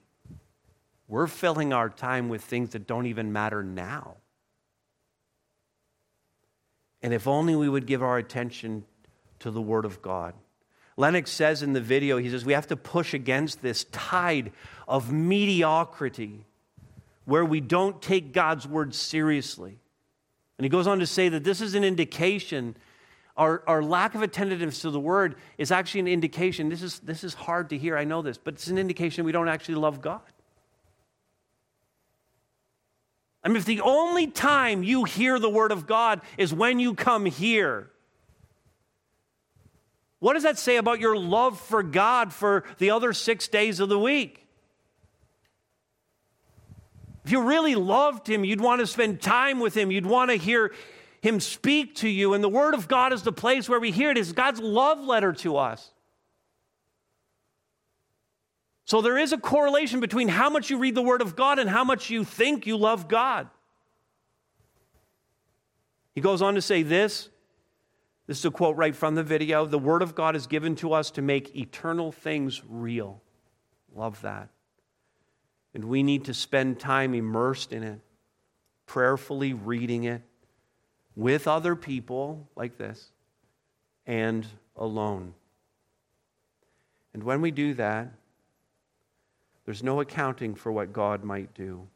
[1.08, 4.18] we're filling our time with things that don't even matter now.
[7.02, 8.86] And if only we would give our attention
[9.42, 10.34] to the Word of God.
[10.98, 14.52] Lennox says in the video, he says, we have to push against this tide
[14.88, 16.46] of mediocrity
[17.26, 19.80] where we don't take God's Word seriously.
[20.58, 22.76] And he goes on to say that this is an indication
[23.38, 26.70] our, our lack of attentiveness to the word is actually an indication.
[26.70, 29.32] This is, this is hard to hear, I know this, but it's an indication we
[29.32, 30.22] don't actually love God.
[33.44, 36.94] I mean, if the only time you hear the word of God is when you
[36.94, 37.90] come here,
[40.22, 43.90] what does that say about your love for God for the other six days of
[43.90, 44.48] the week?
[47.26, 50.38] If you really loved Him, you'd want to spend time with Him, you'd want to
[50.38, 50.72] hear
[51.22, 52.34] him speak to you.
[52.34, 54.18] And the Word of God is the place where we hear it.
[54.18, 55.92] It's God's love letter to us.
[58.86, 61.70] So there is a correlation between how much you read the Word of God and
[61.70, 63.48] how much you think you love God.
[66.14, 67.30] He goes on to say this.
[68.28, 69.66] This is a quote right from the video.
[69.66, 73.22] The Word of God is given to us to make eternal things real.
[73.94, 74.50] Love that.
[75.74, 78.00] And we need to spend time immersed in it,
[78.86, 80.22] prayerfully reading it,
[81.16, 83.12] with other people like this
[84.06, 85.34] and alone.
[87.14, 88.12] And when we do that,
[89.66, 91.88] there's no accounting for what God might do.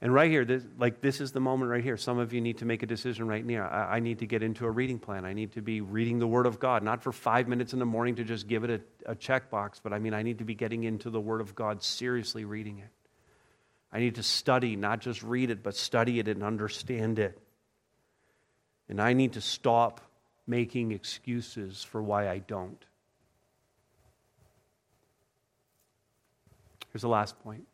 [0.00, 1.96] And right here, this, like this is the moment right here.
[1.96, 3.66] Some of you need to make a decision right now.
[3.66, 5.24] I, I, need to get into a reading plan.
[5.24, 7.86] I need to be reading the Word of God, not for five minutes in the
[7.86, 10.54] morning to just give it a, a checkbox, but I mean, I need to be
[10.54, 12.90] getting into the Word of God, seriously reading it.
[13.92, 17.40] I need to study, not just read it, but study it and understand it.
[18.88, 20.00] And I need to stop
[20.46, 22.82] making excuses for why I don't.
[26.92, 27.67] Here's the last point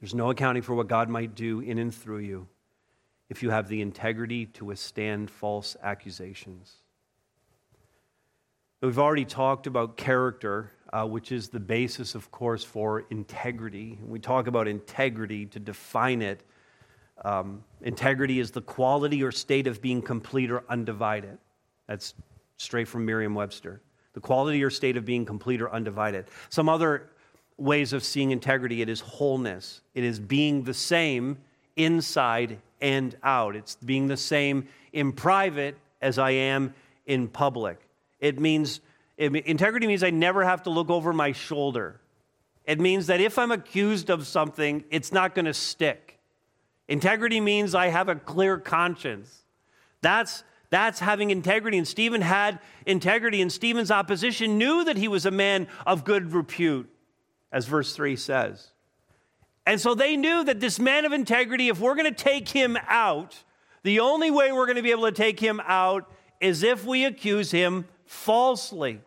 [0.00, 2.48] there's no accounting for what God might do in and through you
[3.28, 6.76] if you have the integrity to withstand false accusations.
[8.80, 13.98] We've already talked about character uh, which is the basis, of course, for integrity.
[14.06, 16.42] We talk about integrity to define it.
[17.24, 21.38] Um, integrity is the quality or state of being complete or undivided.
[21.86, 22.14] That's
[22.56, 23.82] straight from Merriam Webster.
[24.14, 26.26] The quality or state of being complete or undivided.
[26.48, 27.10] Some other
[27.58, 31.38] ways of seeing integrity it is wholeness, it is being the same
[31.76, 33.56] inside and out.
[33.56, 36.74] It's being the same in private as I am
[37.06, 37.80] in public.
[38.20, 38.80] It means
[39.18, 42.00] integrity means I never have to look over my shoulder.
[42.64, 46.18] It means that if I'm accused of something, it's not going to stick.
[46.86, 49.42] Integrity means I have a clear conscience.
[50.02, 51.78] That's, that's having integrity.
[51.78, 56.32] And Stephen had integrity, and Stephen's opposition knew that he was a man of good
[56.32, 56.88] repute,
[57.52, 58.68] as verse 3 says.
[59.66, 62.78] And so they knew that this man of integrity, if we're going to take him
[62.88, 63.36] out,
[63.82, 67.04] the only way we're going to be able to take him out is if we
[67.04, 69.00] accuse him falsely.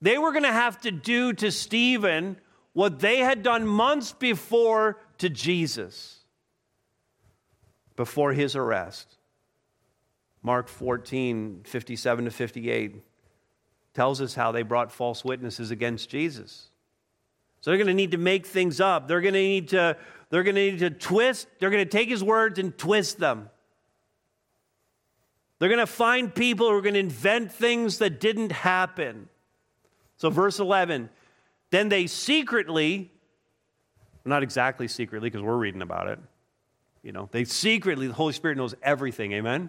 [0.00, 2.36] They were going to have to do to Stephen
[2.72, 6.18] what they had done months before to Jesus,
[7.94, 9.16] before his arrest.
[10.42, 13.02] Mark 14, 57 to 58
[13.94, 16.68] tells us how they brought false witnesses against Jesus.
[17.60, 19.06] So they're going to need to make things up.
[19.06, 19.96] They're going to need to
[20.30, 23.50] they're going to need to twist, they're going to take his words and twist them.
[25.58, 29.28] They're going to find people who are going to invent things that didn't happen.
[30.16, 31.10] So verse 11,
[31.70, 33.12] then they secretly
[34.24, 36.18] not exactly secretly because we're reading about it.
[37.02, 39.32] You know, they secretly the Holy Spirit knows everything.
[39.32, 39.68] Amen.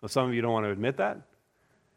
[0.00, 1.20] Well, some of you don't want to admit that.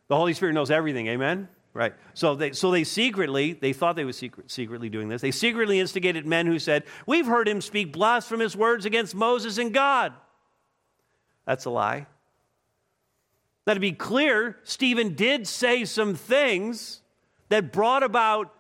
[0.10, 1.08] The Holy Spirit knows everything.
[1.08, 1.48] Amen.
[1.74, 1.94] Right.
[2.16, 5.22] So they, so they secretly, they thought they were secret, secretly doing this.
[5.22, 9.74] They secretly instigated men who said, We've heard him speak blasphemous words against Moses and
[9.74, 10.14] God.
[11.46, 12.08] That's a lie.
[13.68, 17.02] Now, to be clear, Stephen did say some things
[17.50, 18.52] that brought about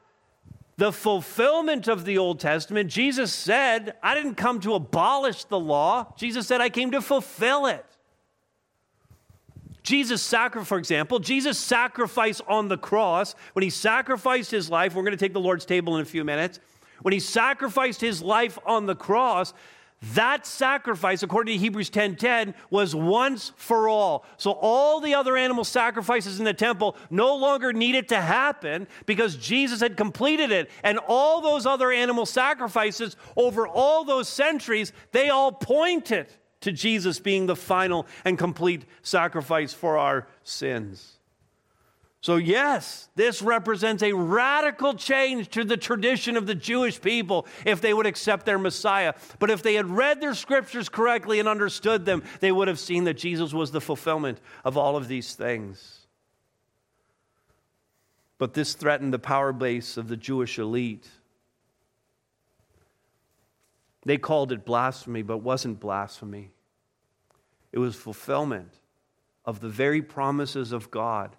[0.77, 2.91] the fulfillment of the Old Testament.
[2.91, 6.13] Jesus said, I didn't come to abolish the law.
[6.15, 7.85] Jesus said, I came to fulfill it.
[9.89, 13.33] Jesus sacrificed, for example, Jesus sacrificed on the cross.
[13.53, 16.23] When he sacrificed his life, we're going to take the Lord's table in a few
[16.23, 16.59] minutes.
[17.01, 19.51] When he sacrificed his life on the cross,
[20.13, 24.25] that sacrifice, according to Hebrews 10:10, 10, was once for all.
[24.37, 29.37] So all the other animal sacrifices in the temple no longer needed to happen because
[29.37, 30.69] Jesus had completed it.
[30.83, 36.27] And all those other animal sacrifices over all those centuries, they all pointed
[36.61, 41.19] to Jesus being the final and complete sacrifice for our sins.
[42.21, 47.79] So, yes, this represents a radical change to the tradition of the Jewish people if
[47.79, 49.13] they would accept their Messiah.
[49.39, 53.05] But if they had read their scriptures correctly and understood them, they would have seen
[53.05, 56.07] that Jesus was the fulfillment of all of these things.
[58.37, 61.07] But this threatened the power base of the Jewish elite.
[64.03, 66.51] They called it blasphemy, but it wasn't blasphemy.
[67.71, 68.73] It was fulfillment
[69.45, 71.35] of the very promises of God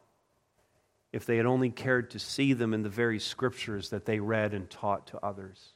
[1.13, 4.55] if they had only cared to see them in the very scriptures that they read
[4.55, 5.73] and taught to others.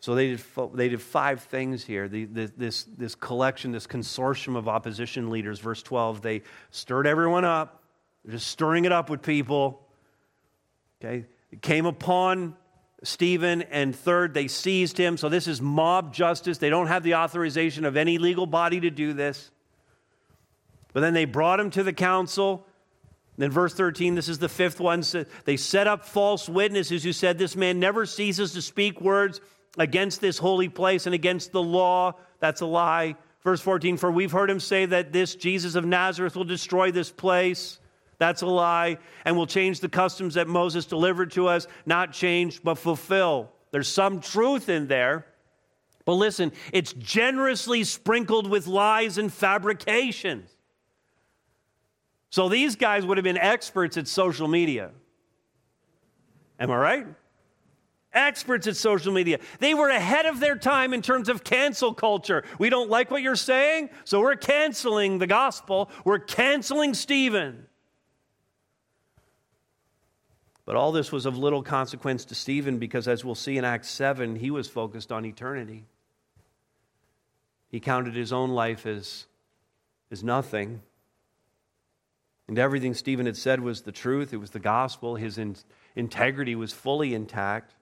[0.00, 2.08] So they did, they did five things here.
[2.08, 7.44] The, the, this, this collection, this consortium of opposition leaders, verse 12, they stirred everyone
[7.44, 7.82] up.
[8.28, 9.82] Just stirring it up with people.
[11.02, 11.24] Okay?
[11.50, 12.54] It came upon
[13.04, 15.16] Stephen, and third, they seized him.
[15.16, 16.58] So this is mob justice.
[16.58, 19.50] They don't have the authorization of any legal body to do this.
[20.92, 22.66] But then they brought him to the council.
[23.36, 25.04] Then, verse 13, this is the fifth one.
[25.44, 29.40] They set up false witnesses who said, This man never ceases to speak words
[29.78, 32.14] against this holy place and against the law.
[32.40, 33.14] That's a lie.
[33.44, 37.12] Verse 14, for we've heard him say that this Jesus of Nazareth will destroy this
[37.12, 37.78] place.
[38.18, 38.98] That's a lie.
[39.24, 41.66] And will change the customs that Moses delivered to us.
[41.86, 43.50] Not change, but fulfill.
[43.70, 45.26] There's some truth in there.
[46.04, 50.50] But listen, it's generously sprinkled with lies and fabrications.
[52.30, 54.90] So these guys would have been experts at social media.
[56.58, 57.06] Am I right?
[58.12, 59.38] Experts at social media.
[59.60, 62.42] They were ahead of their time in terms of cancel culture.
[62.58, 65.90] We don't like what you're saying, so we're canceling the gospel.
[66.04, 67.67] We're canceling Stephen.
[70.68, 73.88] But all this was of little consequence to Stephen because, as we'll see in Acts
[73.88, 75.86] 7, he was focused on eternity.
[77.70, 79.24] He counted his own life as,
[80.10, 80.82] as nothing.
[82.48, 85.16] And everything Stephen had said was the truth, it was the gospel.
[85.16, 85.56] His in-
[85.96, 87.74] integrity was fully intact,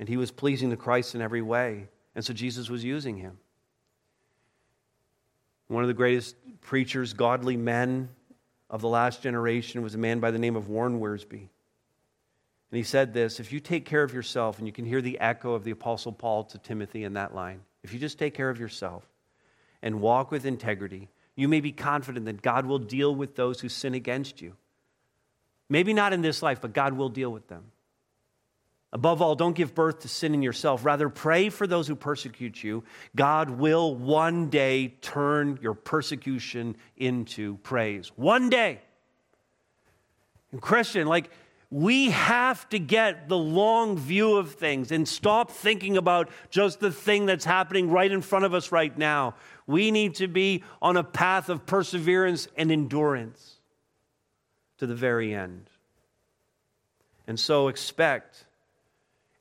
[0.00, 1.86] and he was pleasing to Christ in every way.
[2.16, 3.38] And so Jesus was using him.
[5.68, 8.08] One of the greatest preachers, godly men
[8.68, 11.48] of the last generation was a man by the name of Warren Wiersbe.
[12.72, 15.20] And he said this if you take care of yourself, and you can hear the
[15.20, 18.48] echo of the Apostle Paul to Timothy in that line, if you just take care
[18.48, 19.06] of yourself
[19.82, 23.68] and walk with integrity, you may be confident that God will deal with those who
[23.68, 24.54] sin against you.
[25.68, 27.64] Maybe not in this life, but God will deal with them.
[28.94, 30.84] Above all, don't give birth to sin in yourself.
[30.84, 32.84] Rather, pray for those who persecute you.
[33.16, 38.12] God will one day turn your persecution into praise.
[38.16, 38.80] One day.
[40.52, 41.30] And Christian, like,
[41.72, 46.92] we have to get the long view of things and stop thinking about just the
[46.92, 49.34] thing that's happening right in front of us right now.
[49.66, 53.56] We need to be on a path of perseverance and endurance
[54.78, 55.70] to the very end.
[57.26, 58.44] And so expect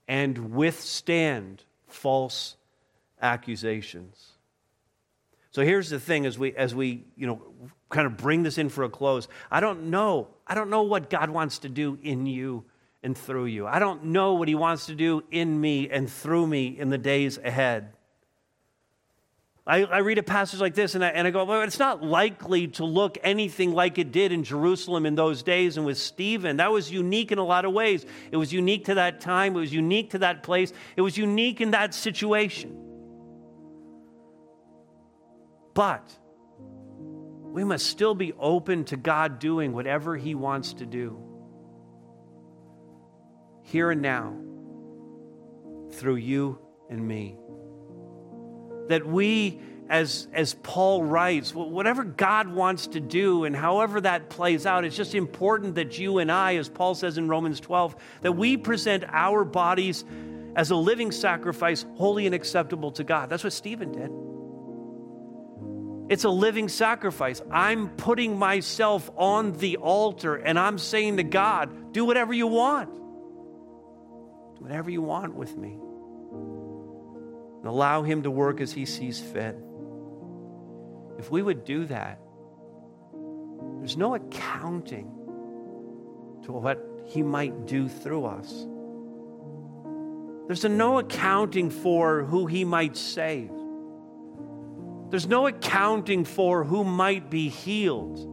[0.07, 2.55] and withstand false
[3.21, 4.29] accusations.
[5.51, 7.41] So here's the thing as we as we, you know,
[7.89, 9.27] kind of bring this in for a close.
[9.51, 10.29] I don't know.
[10.47, 12.63] I don't know what God wants to do in you
[13.03, 13.67] and through you.
[13.67, 16.97] I don't know what he wants to do in me and through me in the
[16.97, 17.93] days ahead.
[19.67, 22.03] I, I, read a passage like this and I, and I go, well, it's not
[22.03, 26.57] likely to look anything like it did in Jerusalem in those days and with Stephen.
[26.57, 28.05] That was unique in a lot of ways.
[28.31, 31.61] It was unique to that time, it was unique to that place, it was unique
[31.61, 32.90] in that situation.
[35.73, 36.03] But
[37.51, 41.21] we must still be open to God doing whatever He wants to do
[43.63, 44.35] here and now
[45.91, 46.59] through you
[46.89, 47.37] and me
[48.87, 49.59] that we,
[49.89, 54.95] as, as Paul writes, whatever God wants to do and however that plays out, it's
[54.97, 59.05] just important that you and I, as Paul says in Romans 12, that we present
[59.07, 60.03] our bodies
[60.55, 63.29] as a living sacrifice, holy and acceptable to God.
[63.29, 64.11] That's what Stephen did.
[66.11, 67.41] It's a living sacrifice.
[67.49, 72.93] I'm putting myself on the altar and I'm saying to God, do whatever you want.
[72.93, 75.79] Do whatever you want with me
[77.59, 79.55] and allow Him to work as He sees fit.
[81.17, 82.19] If we would do that,
[83.77, 85.05] there's no accounting
[86.43, 88.67] to what He might do through us.
[90.47, 93.60] There's no accounting for who He might save.
[95.11, 98.29] There's no accounting for who might be healed.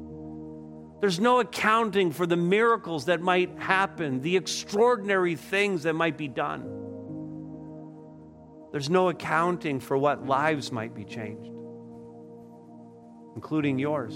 [1.01, 6.29] There's no accounting for the miracles that might happen, the extraordinary things that might be
[6.29, 6.62] done.
[8.70, 11.51] There's no accounting for what lives might be changed,
[13.35, 14.14] including yours.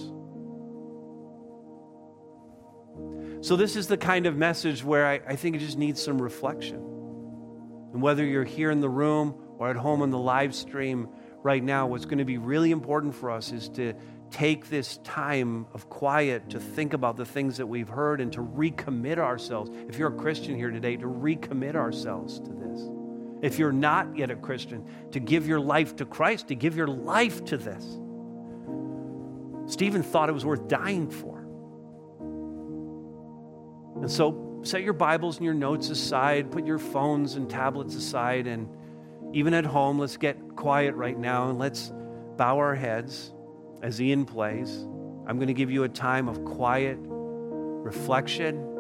[3.45, 6.23] So, this is the kind of message where I, I, think it just needs some
[6.23, 6.77] reflection.
[6.77, 11.09] And whether you're here in the room or at home on the live stream
[11.43, 13.95] right now, what's going to be really important for us is to
[14.31, 18.41] take this time of quiet to think about the things that we've heard and to
[18.41, 19.71] recommit ourselves.
[19.89, 22.89] If you're a Christian here today, to recommit ourselves to this
[23.43, 26.87] if you're not yet a Christian, to give your life to Christ, to give your
[26.87, 27.85] life to this.
[29.67, 31.39] Stephen thought it was worth dying for.
[34.01, 38.47] And so set your Bibles and your notes aside, put your phones and tablets aside,
[38.47, 38.69] and
[39.33, 41.93] even at home, let's get quiet right now and let's
[42.37, 43.33] bow our heads
[43.83, 44.87] as Ian plays.
[45.27, 48.73] I'm going to give you a time of quiet reflection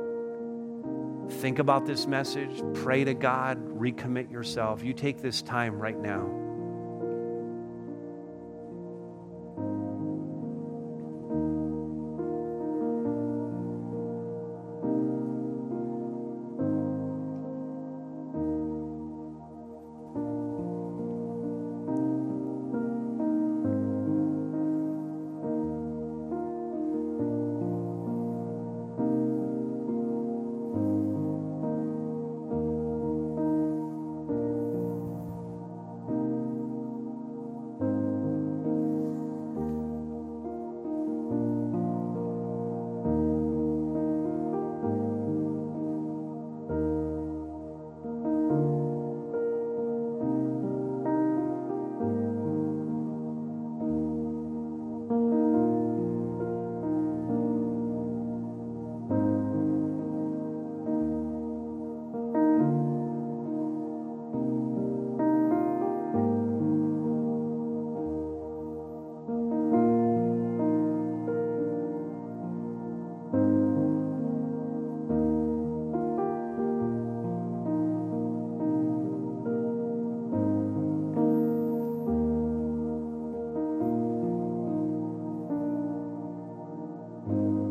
[1.40, 4.84] Think about this message, pray to God, recommit yourself.
[4.84, 6.30] You take this time right now.